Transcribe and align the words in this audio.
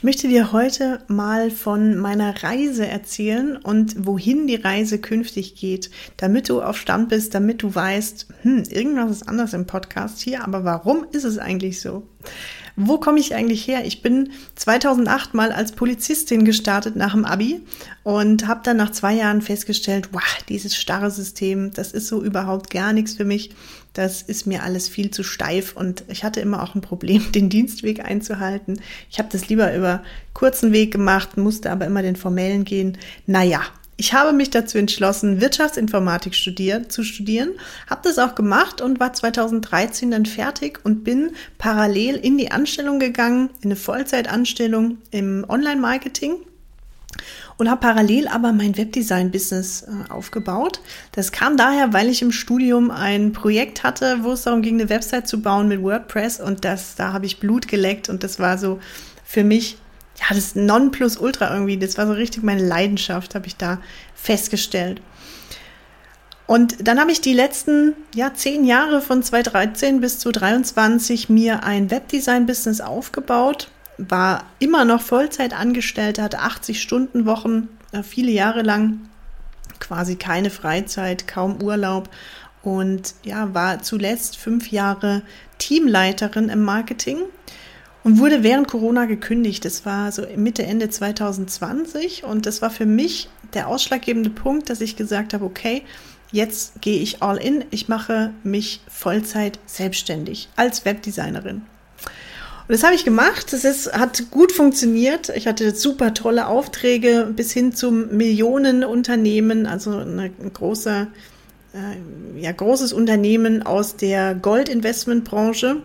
Ich 0.00 0.04
möchte 0.04 0.28
dir 0.28 0.50
heute 0.52 1.00
mal 1.08 1.50
von 1.50 1.98
meiner 1.98 2.42
Reise 2.42 2.86
erzählen 2.86 3.58
und 3.58 4.06
wohin 4.06 4.46
die 4.46 4.54
Reise 4.54 4.98
künftig 4.98 5.56
geht, 5.56 5.90
damit 6.16 6.48
du 6.48 6.62
auf 6.62 6.78
Stand 6.78 7.10
bist, 7.10 7.34
damit 7.34 7.62
du 7.62 7.74
weißt, 7.74 8.26
hm, 8.40 8.62
irgendwas 8.70 9.10
ist 9.10 9.28
anders 9.28 9.52
im 9.52 9.66
Podcast 9.66 10.22
hier, 10.22 10.42
aber 10.42 10.64
warum 10.64 11.04
ist 11.12 11.24
es 11.24 11.36
eigentlich 11.36 11.82
so? 11.82 12.04
Wo 12.76 12.98
komme 12.98 13.20
ich 13.20 13.34
eigentlich 13.34 13.66
her? 13.66 13.84
Ich 13.84 14.02
bin 14.02 14.30
2008 14.56 15.34
mal 15.34 15.52
als 15.52 15.72
Polizistin 15.72 16.44
gestartet 16.44 16.96
nach 16.96 17.12
dem 17.12 17.24
Abi 17.24 17.60
und 18.02 18.46
habe 18.46 18.60
dann 18.64 18.76
nach 18.76 18.90
zwei 18.90 19.14
Jahren 19.14 19.42
festgestellt, 19.42 20.10
wow, 20.12 20.22
dieses 20.48 20.76
starre 20.76 21.10
System, 21.10 21.70
das 21.72 21.92
ist 21.92 22.08
so 22.08 22.22
überhaupt 22.22 22.70
gar 22.70 22.92
nichts 22.92 23.14
für 23.14 23.24
mich. 23.24 23.50
Das 23.92 24.22
ist 24.22 24.46
mir 24.46 24.62
alles 24.62 24.88
viel 24.88 25.10
zu 25.10 25.24
steif 25.24 25.74
und 25.74 26.04
ich 26.08 26.22
hatte 26.22 26.40
immer 26.40 26.62
auch 26.62 26.74
ein 26.74 26.80
Problem, 26.80 27.32
den 27.34 27.50
Dienstweg 27.50 28.04
einzuhalten. 28.04 28.80
Ich 29.10 29.18
habe 29.18 29.28
das 29.30 29.48
lieber 29.48 29.74
über 29.74 30.02
kurzen 30.32 30.72
Weg 30.72 30.92
gemacht, 30.92 31.36
musste 31.36 31.70
aber 31.70 31.86
immer 31.86 32.02
den 32.02 32.16
formellen 32.16 32.64
gehen. 32.64 32.98
Naja, 33.26 33.62
ich 34.00 34.14
habe 34.14 34.32
mich 34.32 34.48
dazu 34.48 34.78
entschlossen, 34.78 35.42
Wirtschaftsinformatik 35.42 36.34
studier 36.34 36.88
zu 36.88 37.04
studieren, 37.04 37.50
habe 37.86 38.00
das 38.02 38.18
auch 38.18 38.34
gemacht 38.34 38.80
und 38.80 38.98
war 38.98 39.12
2013 39.12 40.10
dann 40.10 40.24
fertig 40.24 40.80
und 40.84 41.04
bin 41.04 41.32
parallel 41.58 42.16
in 42.16 42.38
die 42.38 42.50
Anstellung 42.50 42.98
gegangen, 42.98 43.50
in 43.60 43.66
eine 43.66 43.76
Vollzeitanstellung 43.76 44.96
im 45.10 45.44
Online-Marketing 45.46 46.36
und 47.58 47.68
habe 47.68 47.82
parallel 47.82 48.26
aber 48.28 48.52
mein 48.54 48.78
Webdesign-Business 48.78 49.82
äh, 49.82 50.10
aufgebaut. 50.10 50.80
Das 51.12 51.30
kam 51.30 51.58
daher, 51.58 51.92
weil 51.92 52.08
ich 52.08 52.22
im 52.22 52.32
Studium 52.32 52.90
ein 52.90 53.34
Projekt 53.34 53.82
hatte, 53.82 54.20
wo 54.22 54.32
es 54.32 54.44
darum 54.44 54.62
ging, 54.62 54.80
eine 54.80 54.88
Website 54.88 55.28
zu 55.28 55.42
bauen 55.42 55.68
mit 55.68 55.82
WordPress 55.82 56.40
und 56.40 56.64
das, 56.64 56.94
da 56.94 57.12
habe 57.12 57.26
ich 57.26 57.38
Blut 57.38 57.68
geleckt 57.68 58.08
und 58.08 58.24
das 58.24 58.38
war 58.38 58.56
so 58.56 58.80
für 59.26 59.44
mich 59.44 59.76
ja, 60.20 60.34
das 60.34 60.54
Nonplusultra 60.54 61.52
irgendwie, 61.52 61.78
das 61.78 61.96
war 61.96 62.06
so 62.06 62.12
richtig 62.12 62.42
meine 62.42 62.66
Leidenschaft, 62.66 63.34
habe 63.34 63.46
ich 63.46 63.56
da 63.56 63.78
festgestellt. 64.14 65.00
Und 66.46 66.88
dann 66.88 66.98
habe 66.98 67.12
ich 67.12 67.20
die 67.20 67.32
letzten 67.32 67.94
ja, 68.14 68.34
zehn 68.34 68.64
Jahre 68.64 69.00
von 69.00 69.22
2013 69.22 70.00
bis 70.00 70.18
2023 70.18 71.28
mir 71.28 71.62
ein 71.62 71.90
Webdesign-Business 71.90 72.80
aufgebaut, 72.80 73.70
war 73.98 74.44
immer 74.58 74.84
noch 74.84 75.00
Vollzeit 75.00 75.54
angestellt, 75.54 76.18
hatte 76.18 76.40
80 76.40 76.82
Stunden 76.82 77.24
Wochen, 77.24 77.68
äh, 77.92 78.02
viele 78.02 78.32
Jahre 78.32 78.62
lang, 78.62 78.98
quasi 79.78 80.16
keine 80.16 80.50
Freizeit, 80.50 81.28
kaum 81.28 81.62
Urlaub 81.62 82.10
und 82.62 83.14
ja, 83.22 83.54
war 83.54 83.82
zuletzt 83.82 84.36
fünf 84.36 84.70
Jahre 84.70 85.22
Teamleiterin 85.58 86.48
im 86.48 86.64
Marketing 86.64 87.18
und 88.02 88.18
wurde 88.18 88.42
während 88.42 88.68
Corona 88.68 89.04
gekündigt. 89.04 89.64
Das 89.64 89.84
war 89.84 90.10
so 90.12 90.22
Mitte, 90.36 90.62
Ende 90.62 90.88
2020 90.88 92.24
und 92.24 92.46
das 92.46 92.62
war 92.62 92.70
für 92.70 92.86
mich 92.86 93.28
der 93.54 93.68
ausschlaggebende 93.68 94.30
Punkt, 94.30 94.70
dass 94.70 94.80
ich 94.80 94.96
gesagt 94.96 95.34
habe, 95.34 95.44
okay, 95.44 95.82
jetzt 96.32 96.80
gehe 96.80 97.00
ich 97.00 97.22
all 97.22 97.36
in, 97.36 97.64
ich 97.70 97.88
mache 97.88 98.32
mich 98.42 98.80
Vollzeit 98.88 99.58
selbstständig 99.66 100.48
als 100.56 100.84
Webdesignerin. 100.84 101.62
Und 102.70 102.74
das 102.74 102.84
habe 102.84 102.94
ich 102.94 103.04
gemacht. 103.04 103.52
Das 103.52 103.64
ist, 103.64 103.92
hat 103.92 104.30
gut 104.30 104.52
funktioniert. 104.52 105.28
Ich 105.30 105.48
hatte 105.48 105.74
super 105.74 106.14
tolle 106.14 106.46
Aufträge 106.46 107.28
bis 107.34 107.50
hin 107.50 107.74
zum 107.74 108.16
Millionenunternehmen, 108.16 109.66
also 109.66 109.98
eine 109.98 110.30
große, 110.30 111.08
äh, 111.74 112.40
ja, 112.40 112.52
großes 112.52 112.92
Unternehmen 112.92 113.64
aus 113.64 113.96
der 113.96 114.36
Goldinvestmentbranche. 114.36 115.82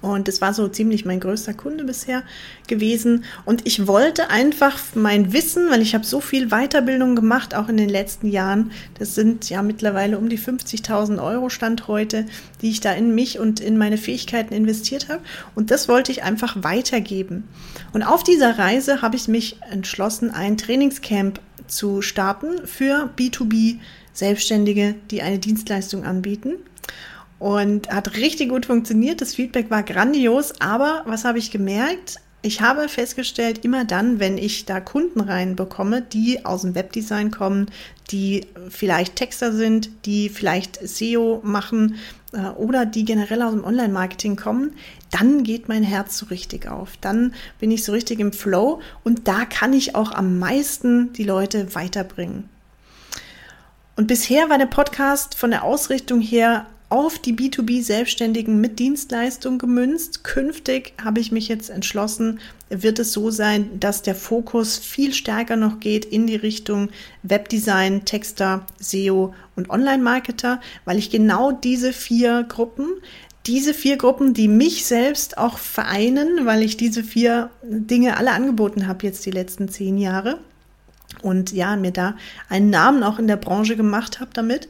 Und 0.00 0.28
das 0.28 0.40
war 0.40 0.54
so 0.54 0.68
ziemlich 0.68 1.04
mein 1.04 1.18
größter 1.18 1.54
Kunde 1.54 1.84
bisher 1.84 2.22
gewesen. 2.68 3.24
Und 3.44 3.66
ich 3.66 3.86
wollte 3.86 4.30
einfach 4.30 4.78
mein 4.94 5.32
Wissen, 5.32 5.70
weil 5.70 5.82
ich 5.82 5.94
habe 5.94 6.04
so 6.04 6.20
viel 6.20 6.48
Weiterbildung 6.48 7.16
gemacht, 7.16 7.54
auch 7.54 7.68
in 7.68 7.76
den 7.76 7.88
letzten 7.88 8.28
Jahren. 8.28 8.70
Das 8.98 9.14
sind 9.14 9.50
ja 9.50 9.62
mittlerweile 9.62 10.18
um 10.18 10.28
die 10.28 10.38
50.000 10.38 11.22
Euro 11.22 11.48
Stand 11.48 11.88
heute, 11.88 12.26
die 12.62 12.70
ich 12.70 12.80
da 12.80 12.92
in 12.92 13.14
mich 13.14 13.38
und 13.40 13.60
in 13.60 13.76
meine 13.76 13.98
Fähigkeiten 13.98 14.54
investiert 14.54 15.08
habe. 15.08 15.20
Und 15.56 15.70
das 15.72 15.88
wollte 15.88 16.12
ich 16.12 16.22
einfach 16.22 16.62
weitergeben. 16.62 17.48
Und 17.92 18.04
auf 18.04 18.22
dieser 18.22 18.58
Reise 18.58 19.02
habe 19.02 19.16
ich 19.16 19.26
mich 19.26 19.56
entschlossen, 19.70 20.30
ein 20.30 20.56
Trainingscamp 20.56 21.40
zu 21.66 22.02
starten 22.02 22.66
für 22.66 23.10
B2B 23.16 23.78
Selbstständige, 24.12 24.94
die 25.10 25.22
eine 25.22 25.38
Dienstleistung 25.38 26.04
anbieten 26.04 26.54
und 27.38 27.90
hat 27.90 28.16
richtig 28.16 28.48
gut 28.48 28.66
funktioniert. 28.66 29.20
Das 29.20 29.34
Feedback 29.34 29.70
war 29.70 29.82
grandios, 29.82 30.60
aber 30.60 31.02
was 31.06 31.24
habe 31.24 31.38
ich 31.38 31.50
gemerkt? 31.50 32.20
Ich 32.40 32.60
habe 32.60 32.88
festgestellt, 32.88 33.64
immer 33.64 33.84
dann, 33.84 34.20
wenn 34.20 34.38
ich 34.38 34.64
da 34.64 34.80
Kunden 34.80 35.20
reinbekomme, 35.20 36.02
die 36.02 36.44
aus 36.44 36.62
dem 36.62 36.76
Webdesign 36.76 37.32
kommen, 37.32 37.66
die 38.12 38.46
vielleicht 38.68 39.16
Texter 39.16 39.52
sind, 39.52 39.90
die 40.04 40.28
vielleicht 40.28 40.78
SEO 40.86 41.40
machen 41.42 41.96
äh, 42.32 42.46
oder 42.50 42.86
die 42.86 43.04
generell 43.04 43.42
aus 43.42 43.52
dem 43.52 43.64
Online-Marketing 43.64 44.36
kommen, 44.36 44.74
dann 45.10 45.42
geht 45.42 45.68
mein 45.68 45.82
Herz 45.82 46.16
so 46.16 46.26
richtig 46.26 46.68
auf. 46.68 46.96
Dann 47.00 47.34
bin 47.58 47.72
ich 47.72 47.82
so 47.82 47.90
richtig 47.90 48.20
im 48.20 48.32
Flow 48.32 48.80
und 49.02 49.26
da 49.26 49.44
kann 49.44 49.72
ich 49.72 49.96
auch 49.96 50.12
am 50.12 50.38
meisten 50.38 51.12
die 51.14 51.24
Leute 51.24 51.74
weiterbringen. 51.74 52.48
Und 53.96 54.06
bisher 54.06 54.48
war 54.48 54.58
der 54.58 54.66
Podcast 54.66 55.34
von 55.34 55.50
der 55.50 55.64
Ausrichtung 55.64 56.20
her 56.20 56.66
auf 56.90 57.18
die 57.18 57.34
B2B-Selbstständigen 57.34 58.60
mit 58.60 58.78
Dienstleistung 58.78 59.58
gemünzt. 59.58 60.24
Künftig 60.24 60.94
habe 61.02 61.20
ich 61.20 61.32
mich 61.32 61.48
jetzt 61.48 61.68
entschlossen, 61.68 62.40
wird 62.70 62.98
es 62.98 63.12
so 63.12 63.30
sein, 63.30 63.78
dass 63.78 64.02
der 64.02 64.14
Fokus 64.14 64.78
viel 64.78 65.12
stärker 65.12 65.56
noch 65.56 65.80
geht 65.80 66.04
in 66.04 66.26
die 66.26 66.36
Richtung 66.36 66.88
Webdesign, 67.22 68.04
Texter, 68.04 68.66
SEO 68.78 69.34
und 69.54 69.68
Online-Marketer, 69.68 70.60
weil 70.84 70.98
ich 70.98 71.10
genau 71.10 71.52
diese 71.52 71.92
vier 71.92 72.44
Gruppen 72.44 72.88
diese 73.46 73.72
vier 73.72 73.96
Gruppen, 73.96 74.34
die 74.34 74.46
mich 74.46 74.84
selbst 74.84 75.38
auch 75.38 75.56
vereinen, 75.56 76.44
weil 76.44 76.62
ich 76.62 76.76
diese 76.76 77.02
vier 77.02 77.48
Dinge 77.62 78.18
alle 78.18 78.32
angeboten 78.32 78.86
habe 78.86 79.06
jetzt 79.06 79.24
die 79.24 79.30
letzten 79.30 79.70
zehn 79.70 79.96
Jahre 79.96 80.38
und 81.22 81.52
ja, 81.52 81.74
mir 81.76 81.90
da 81.90 82.14
einen 82.50 82.68
Namen 82.68 83.02
auch 83.02 83.18
in 83.18 83.26
der 83.26 83.36
Branche 83.36 83.74
gemacht 83.74 84.20
habe 84.20 84.30
damit. 84.34 84.68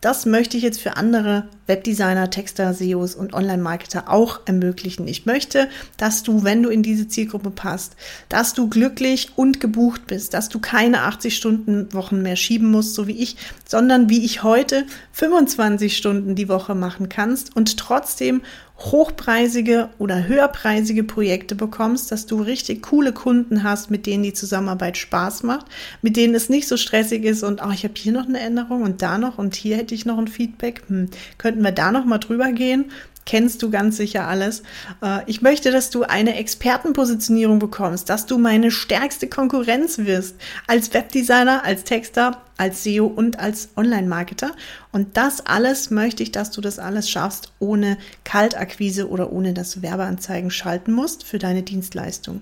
Das 0.00 0.26
möchte 0.26 0.56
ich 0.56 0.62
jetzt 0.62 0.80
für 0.80 0.96
andere 0.96 1.48
Webdesigner, 1.66 2.30
Texter, 2.30 2.72
SEOs 2.72 3.16
und 3.16 3.34
Online-Marketer 3.34 4.08
auch 4.08 4.40
ermöglichen. 4.46 5.08
Ich 5.08 5.26
möchte, 5.26 5.68
dass 5.96 6.22
du, 6.22 6.44
wenn 6.44 6.62
du 6.62 6.68
in 6.68 6.84
diese 6.84 7.08
Zielgruppe 7.08 7.50
passt, 7.50 7.96
dass 8.28 8.54
du 8.54 8.68
glücklich 8.68 9.32
und 9.34 9.58
gebucht 9.58 10.06
bist, 10.06 10.34
dass 10.34 10.48
du 10.48 10.60
keine 10.60 11.02
80 11.02 11.36
Stunden 11.36 11.92
Wochen 11.92 12.22
mehr 12.22 12.36
schieben 12.36 12.70
musst, 12.70 12.94
so 12.94 13.08
wie 13.08 13.20
ich, 13.20 13.36
sondern 13.66 14.08
wie 14.08 14.24
ich 14.24 14.44
heute 14.44 14.86
25 15.12 15.96
Stunden 15.96 16.36
die 16.36 16.48
Woche 16.48 16.76
machen 16.76 17.08
kannst 17.08 17.56
und 17.56 17.76
trotzdem 17.76 18.42
hochpreisige 18.78 19.88
oder 19.98 20.28
höherpreisige 20.28 21.02
Projekte 21.02 21.56
bekommst, 21.56 22.12
dass 22.12 22.26
du 22.26 22.40
richtig 22.40 22.82
coole 22.82 23.12
Kunden 23.12 23.64
hast, 23.64 23.90
mit 23.90 24.06
denen 24.06 24.22
die 24.22 24.32
Zusammenarbeit 24.32 24.96
Spaß 24.96 25.42
macht, 25.42 25.66
mit 26.00 26.16
denen 26.16 26.34
es 26.34 26.48
nicht 26.48 26.68
so 26.68 26.76
stressig 26.76 27.24
ist 27.24 27.42
und 27.42 27.60
oh, 27.64 27.70
ich 27.72 27.82
habe 27.82 27.94
hier 27.96 28.12
noch 28.12 28.26
eine 28.26 28.38
Änderung 28.38 28.82
und 28.82 29.02
da 29.02 29.18
noch 29.18 29.38
und 29.38 29.56
hier 29.56 29.76
hätte 29.76 29.94
ich 29.94 30.06
noch 30.06 30.18
ein 30.18 30.28
Feedback. 30.28 30.82
Hm, 30.86 31.08
könnten 31.38 31.62
wir 31.62 31.72
da 31.72 31.90
noch 31.90 32.04
mal 32.04 32.18
drüber 32.18 32.52
gehen? 32.52 32.86
Kennst 33.28 33.62
du 33.62 33.70
ganz 33.70 33.98
sicher 33.98 34.26
alles. 34.26 34.62
Äh, 35.02 35.20
ich 35.26 35.42
möchte, 35.42 35.70
dass 35.70 35.90
du 35.90 36.02
eine 36.02 36.36
Expertenpositionierung 36.36 37.58
bekommst, 37.58 38.08
dass 38.08 38.24
du 38.24 38.38
meine 38.38 38.70
stärkste 38.70 39.28
Konkurrenz 39.28 39.98
wirst 39.98 40.34
als 40.66 40.94
Webdesigner, 40.94 41.62
als 41.62 41.84
Texter, 41.84 42.40
als 42.56 42.82
SEO 42.82 43.06
und 43.06 43.38
als 43.38 43.68
Online-Marketer. 43.76 44.52
Und 44.92 45.16
das 45.18 45.44
alles 45.44 45.90
möchte 45.90 46.22
ich, 46.22 46.32
dass 46.32 46.50
du 46.50 46.62
das 46.62 46.78
alles 46.78 47.10
schaffst, 47.10 47.52
ohne 47.58 47.98
Kaltakquise 48.24 49.08
oder 49.08 49.30
ohne 49.30 49.52
dass 49.52 49.72
du 49.72 49.82
Werbeanzeigen 49.82 50.50
schalten 50.50 50.92
musst 50.92 51.22
für 51.22 51.38
deine 51.38 51.62
Dienstleistung. 51.62 52.40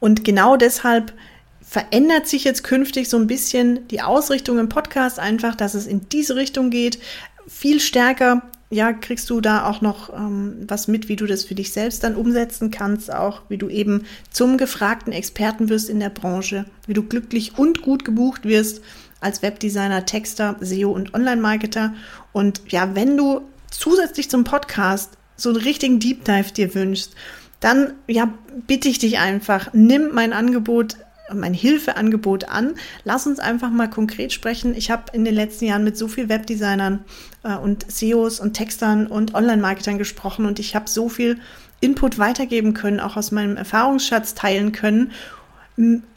Und 0.00 0.24
genau 0.24 0.56
deshalb 0.56 1.12
verändert 1.60 2.26
sich 2.26 2.44
jetzt 2.44 2.64
künftig 2.64 3.10
so 3.10 3.18
ein 3.18 3.26
bisschen 3.26 3.86
die 3.88 4.00
Ausrichtung 4.00 4.58
im 4.58 4.70
Podcast 4.70 5.18
einfach, 5.18 5.54
dass 5.54 5.74
es 5.74 5.86
in 5.86 6.08
diese 6.08 6.36
Richtung 6.36 6.70
geht, 6.70 6.98
viel 7.46 7.78
stärker 7.78 8.42
ja, 8.72 8.94
kriegst 8.94 9.28
du 9.28 9.42
da 9.42 9.66
auch 9.66 9.82
noch 9.82 10.12
ähm, 10.14 10.64
was 10.66 10.88
mit, 10.88 11.10
wie 11.10 11.16
du 11.16 11.26
das 11.26 11.44
für 11.44 11.54
dich 11.54 11.72
selbst 11.72 12.02
dann 12.02 12.16
umsetzen 12.16 12.70
kannst, 12.70 13.12
auch 13.12 13.42
wie 13.50 13.58
du 13.58 13.68
eben 13.68 14.06
zum 14.30 14.56
gefragten 14.56 15.12
Experten 15.12 15.68
wirst 15.68 15.90
in 15.90 16.00
der 16.00 16.08
Branche, 16.08 16.64
wie 16.86 16.94
du 16.94 17.02
glücklich 17.02 17.58
und 17.58 17.82
gut 17.82 18.04
gebucht 18.06 18.44
wirst 18.44 18.80
als 19.20 19.42
Webdesigner, 19.42 20.06
Texter, 20.06 20.56
SEO 20.60 20.90
und 20.90 21.12
Online-Marketer. 21.12 21.92
Und 22.32 22.62
ja, 22.68 22.94
wenn 22.94 23.18
du 23.18 23.42
zusätzlich 23.70 24.30
zum 24.30 24.44
Podcast 24.44 25.18
so 25.36 25.50
einen 25.50 25.58
richtigen 25.58 26.00
Deep 26.00 26.24
Dive 26.24 26.52
dir 26.52 26.74
wünschst, 26.74 27.14
dann 27.60 27.92
ja, 28.06 28.32
bitte 28.66 28.88
ich 28.88 28.98
dich 28.98 29.18
einfach, 29.18 29.68
nimm 29.74 30.12
mein 30.12 30.32
Angebot 30.32 30.96
mein 31.32 31.54
Hilfeangebot 31.54 32.48
an. 32.48 32.74
Lass 33.04 33.26
uns 33.26 33.38
einfach 33.38 33.70
mal 33.70 33.88
konkret 33.88 34.32
sprechen. 34.32 34.74
Ich 34.74 34.90
habe 34.90 35.04
in 35.12 35.24
den 35.24 35.34
letzten 35.34 35.66
Jahren 35.66 35.84
mit 35.84 35.96
so 35.96 36.08
vielen 36.08 36.28
Webdesignern 36.28 37.04
äh, 37.42 37.56
und 37.56 37.90
SEOs 37.90 38.40
und 38.40 38.54
Textern 38.54 39.06
und 39.06 39.34
Online-Marketern 39.34 39.98
gesprochen 39.98 40.46
und 40.46 40.58
ich 40.58 40.74
habe 40.74 40.88
so 40.88 41.08
viel 41.08 41.38
Input 41.80 42.18
weitergeben 42.18 42.74
können, 42.74 43.00
auch 43.00 43.16
aus 43.16 43.32
meinem 43.32 43.56
Erfahrungsschatz 43.56 44.34
teilen 44.34 44.72
können 44.72 45.10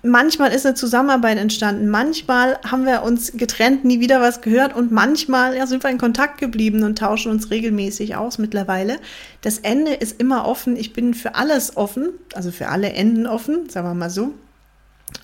manchmal 0.03 0.51
ist 0.51 0.65
eine 0.65 0.75
Zusammenarbeit 0.75 1.37
entstanden, 1.37 1.89
manchmal 1.89 2.59
haben 2.69 2.85
wir 2.85 3.03
uns 3.03 3.31
getrennt, 3.33 3.85
nie 3.85 3.99
wieder 3.99 4.19
was 4.19 4.41
gehört 4.41 4.75
und 4.75 4.91
manchmal 4.91 5.55
ja, 5.55 5.65
sind 5.65 5.83
wir 5.83 5.89
in 5.89 5.97
Kontakt 5.97 6.39
geblieben 6.39 6.83
und 6.83 6.97
tauschen 6.97 7.31
uns 7.31 7.51
regelmäßig 7.51 8.15
aus 8.15 8.37
mittlerweile. 8.37 8.97
Das 9.41 9.59
Ende 9.59 9.93
ist 9.93 10.19
immer 10.19 10.45
offen. 10.45 10.75
Ich 10.75 10.93
bin 10.93 11.13
für 11.13 11.35
alles 11.35 11.77
offen, 11.77 12.09
also 12.33 12.51
für 12.51 12.67
alle 12.67 12.91
Enden 12.91 13.27
offen, 13.27 13.69
sagen 13.69 13.87
wir 13.87 13.93
mal 13.93 14.09
so. 14.09 14.33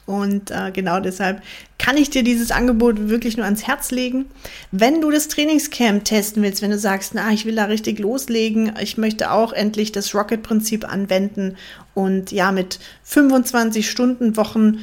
Und 0.06 0.52
äh, 0.52 0.72
genau 0.72 1.00
deshalb 1.00 1.42
kann 1.78 1.98
ich 1.98 2.10
dir 2.10 2.24
dieses 2.24 2.52
Angebot 2.52 3.10
wirklich 3.10 3.38
nur 3.38 3.46
ans 3.46 3.66
Herz 3.66 3.92
legen. 3.92 4.26
Wenn 4.72 5.02
du 5.02 5.10
das 5.10 5.28
Trainingscamp 5.28 6.04
testen 6.04 6.44
willst, 6.44 6.62
wenn 6.62 6.72
du 6.72 6.78
sagst, 6.78 7.14
na, 7.14 7.32
ich 7.32 7.46
will 7.46 7.56
da 7.56 7.66
richtig 7.66 8.00
loslegen, 8.00 8.74
ich 8.82 8.98
möchte 8.98 9.32
auch 9.32 9.54
endlich 9.54 9.92
das 9.92 10.14
Rocket-Prinzip 10.14 10.92
anwenden 10.92 11.56
und 11.94 12.32
ja, 12.32 12.52
mit 12.52 12.80
25 13.04 13.90
Stunden 13.90 14.38
Wochen 14.38 14.80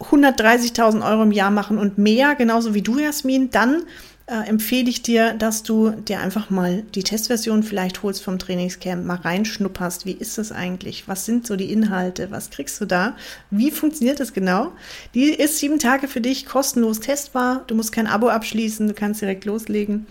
130.000 0.00 1.08
Euro 1.08 1.22
im 1.22 1.32
Jahr 1.32 1.50
machen 1.50 1.78
und 1.78 1.98
mehr, 1.98 2.34
genauso 2.34 2.74
wie 2.74 2.82
du, 2.82 2.98
Jasmin, 2.98 3.50
dann 3.50 3.84
äh, 4.28 4.48
empfehle 4.48 4.90
ich 4.90 5.02
dir, 5.02 5.34
dass 5.34 5.62
du 5.62 5.90
dir 5.90 6.20
einfach 6.20 6.50
mal 6.50 6.82
die 6.94 7.04
Testversion 7.04 7.62
vielleicht 7.62 8.02
holst 8.02 8.22
vom 8.22 8.38
Trainingscamp, 8.38 9.04
mal 9.04 9.16
reinschnupperst. 9.16 10.04
Wie 10.04 10.12
ist 10.12 10.36
das 10.36 10.50
eigentlich? 10.50 11.06
Was 11.06 11.24
sind 11.24 11.46
so 11.46 11.54
die 11.54 11.72
Inhalte? 11.72 12.30
Was 12.32 12.50
kriegst 12.50 12.80
du 12.80 12.86
da? 12.86 13.16
Wie 13.50 13.70
funktioniert 13.70 14.18
das 14.18 14.32
genau? 14.32 14.72
Die 15.14 15.30
ist 15.30 15.58
sieben 15.58 15.78
Tage 15.78 16.08
für 16.08 16.20
dich 16.20 16.44
kostenlos 16.44 16.98
testbar. 16.98 17.62
Du 17.68 17.76
musst 17.76 17.92
kein 17.92 18.08
Abo 18.08 18.28
abschließen, 18.28 18.88
du 18.88 18.94
kannst 18.94 19.20
direkt 19.20 19.44
loslegen. 19.44 20.06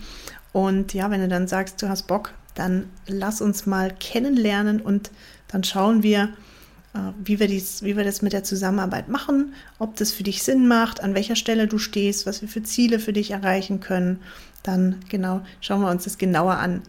Und 0.52 0.94
ja, 0.94 1.10
wenn 1.10 1.20
du 1.20 1.28
dann 1.28 1.46
sagst, 1.46 1.82
du 1.82 1.88
hast 1.90 2.06
Bock, 2.06 2.32
dann 2.54 2.88
lass 3.06 3.42
uns 3.42 3.66
mal 3.66 3.94
kennenlernen 4.00 4.80
und 4.80 5.10
dann 5.48 5.62
schauen 5.62 6.02
wir, 6.02 6.30
wie 7.22 7.40
wir, 7.40 7.48
dies, 7.48 7.82
wie 7.82 7.96
wir 7.96 8.04
das 8.04 8.22
mit 8.22 8.32
der 8.32 8.44
Zusammenarbeit 8.44 9.08
machen, 9.08 9.54
ob 9.78 9.96
das 9.96 10.12
für 10.12 10.22
dich 10.22 10.42
Sinn 10.42 10.68
macht, 10.68 11.02
an 11.02 11.14
welcher 11.14 11.36
Stelle 11.36 11.66
du 11.66 11.78
stehst, 11.78 12.26
was 12.26 12.42
wir 12.42 12.48
für 12.48 12.62
Ziele 12.62 12.98
für 12.98 13.12
dich 13.12 13.30
erreichen 13.30 13.80
können. 13.80 14.20
Dann 14.62 14.96
genau 15.08 15.42
schauen 15.60 15.80
wir 15.80 15.90
uns 15.90 16.04
das 16.04 16.18
genauer 16.18 16.56
an. 16.56 16.82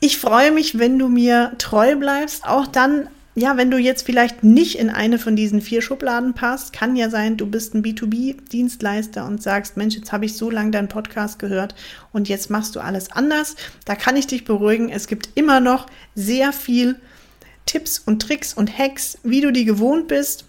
Ich 0.00 0.18
freue 0.18 0.50
mich, 0.50 0.78
wenn 0.78 0.98
du 0.98 1.08
mir 1.08 1.52
treu 1.58 1.96
bleibst, 1.96 2.44
auch 2.46 2.66
dann, 2.66 3.08
ja, 3.34 3.56
wenn 3.56 3.70
du 3.70 3.78
jetzt 3.78 4.04
vielleicht 4.04 4.44
nicht 4.44 4.78
in 4.78 4.90
eine 4.90 5.18
von 5.18 5.34
diesen 5.34 5.60
vier 5.60 5.80
Schubladen 5.80 6.34
passt, 6.34 6.72
kann 6.72 6.96
ja 6.96 7.08
sein, 7.08 7.36
du 7.36 7.46
bist 7.46 7.74
ein 7.74 7.82
B2B-Dienstleister 7.82 9.26
und 9.26 9.42
sagst, 9.42 9.76
Mensch, 9.76 9.94
jetzt 9.94 10.12
habe 10.12 10.26
ich 10.26 10.36
so 10.36 10.50
lange 10.50 10.72
deinen 10.72 10.88
Podcast 10.88 11.38
gehört 11.38 11.74
und 12.12 12.28
jetzt 12.28 12.50
machst 12.50 12.76
du 12.76 12.80
alles 12.80 13.10
anders. 13.12 13.56
Da 13.84 13.94
kann 13.94 14.16
ich 14.16 14.26
dich 14.26 14.44
beruhigen. 14.44 14.88
Es 14.88 15.06
gibt 15.06 15.30
immer 15.34 15.60
noch 15.60 15.86
sehr 16.14 16.52
viel 16.52 16.96
Tipps 17.66 17.98
und 17.98 18.20
Tricks 18.22 18.54
und 18.54 18.78
Hacks, 18.78 19.18
wie 19.22 19.40
du 19.40 19.52
die 19.52 19.64
gewohnt 19.64 20.08
bist. 20.08 20.44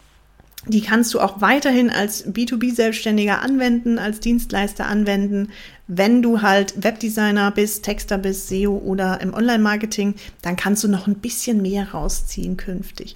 Die 0.67 0.81
kannst 0.81 1.13
du 1.13 1.19
auch 1.19 1.41
weiterhin 1.41 1.91
als 1.91 2.25
B2B-Selbstständiger 2.25 3.41
anwenden, 3.41 3.99
als 3.99 4.19
Dienstleister 4.19 4.87
anwenden. 4.87 5.49
Wenn 5.87 6.23
du 6.23 6.41
halt 6.41 6.83
Webdesigner 6.83 7.51
bist, 7.51 7.83
Texter 7.83 8.17
bist, 8.17 8.47
SEO 8.47 8.77
oder 8.77 9.21
im 9.21 9.33
Online-Marketing, 9.33 10.15
dann 10.41 10.55
kannst 10.55 10.83
du 10.83 10.87
noch 10.87 11.05
ein 11.05 11.15
bisschen 11.15 11.61
mehr 11.61 11.91
rausziehen 11.91 12.57
künftig. 12.57 13.15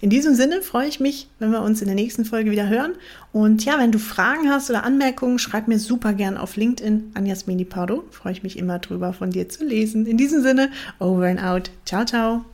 In 0.00 0.10
diesem 0.10 0.34
Sinne 0.34 0.62
freue 0.62 0.88
ich 0.88 1.00
mich, 1.00 1.28
wenn 1.38 1.50
wir 1.50 1.62
uns 1.62 1.80
in 1.80 1.86
der 1.86 1.96
nächsten 1.96 2.24
Folge 2.24 2.50
wieder 2.50 2.68
hören. 2.68 2.94
Und 3.32 3.64
ja, 3.64 3.78
wenn 3.78 3.90
du 3.90 3.98
Fragen 3.98 4.48
hast 4.48 4.70
oder 4.70 4.84
Anmerkungen, 4.84 5.38
schreib 5.38 5.66
mir 5.66 5.78
super 5.78 6.12
gern 6.12 6.36
auf 6.36 6.56
LinkedIn 6.56 7.12
an 7.14 7.26
Jasmini 7.26 7.64
Pardo. 7.64 8.04
Freue 8.10 8.32
ich 8.32 8.42
mich 8.42 8.58
immer 8.58 8.78
drüber, 8.78 9.12
von 9.12 9.30
dir 9.30 9.48
zu 9.48 9.64
lesen. 9.64 10.06
In 10.06 10.16
diesem 10.16 10.42
Sinne, 10.42 10.70
over 11.00 11.26
and 11.26 11.42
out. 11.42 11.70
Ciao, 11.84 12.04
ciao. 12.04 12.44